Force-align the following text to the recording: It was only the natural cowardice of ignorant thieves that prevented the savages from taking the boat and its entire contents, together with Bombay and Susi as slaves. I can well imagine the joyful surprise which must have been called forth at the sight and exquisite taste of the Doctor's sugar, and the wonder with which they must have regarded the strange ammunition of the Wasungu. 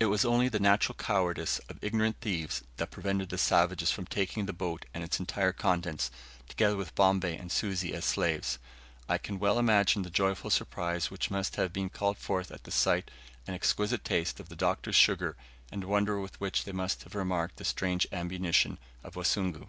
It 0.00 0.06
was 0.06 0.24
only 0.24 0.48
the 0.48 0.58
natural 0.58 0.96
cowardice 0.96 1.60
of 1.68 1.78
ignorant 1.80 2.16
thieves 2.20 2.64
that 2.78 2.90
prevented 2.90 3.28
the 3.28 3.38
savages 3.38 3.88
from 3.92 4.04
taking 4.04 4.46
the 4.46 4.52
boat 4.52 4.84
and 4.92 5.04
its 5.04 5.20
entire 5.20 5.52
contents, 5.52 6.10
together 6.48 6.76
with 6.76 6.96
Bombay 6.96 7.36
and 7.36 7.52
Susi 7.52 7.94
as 7.94 8.04
slaves. 8.04 8.58
I 9.08 9.16
can 9.16 9.38
well 9.38 9.60
imagine 9.60 10.02
the 10.02 10.10
joyful 10.10 10.50
surprise 10.50 11.08
which 11.08 11.30
must 11.30 11.54
have 11.54 11.72
been 11.72 11.88
called 11.88 12.18
forth 12.18 12.50
at 12.50 12.64
the 12.64 12.72
sight 12.72 13.12
and 13.46 13.54
exquisite 13.54 14.02
taste 14.04 14.40
of 14.40 14.48
the 14.48 14.56
Doctor's 14.56 14.96
sugar, 14.96 15.36
and 15.70 15.84
the 15.84 15.86
wonder 15.86 16.18
with 16.18 16.40
which 16.40 16.64
they 16.64 16.72
must 16.72 17.04
have 17.04 17.14
regarded 17.14 17.54
the 17.56 17.64
strange 17.64 18.08
ammunition 18.10 18.76
of 19.04 19.12
the 19.14 19.20
Wasungu. 19.20 19.68